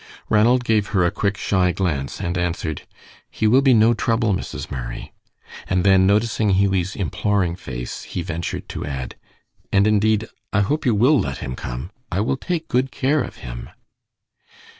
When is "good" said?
12.67-12.89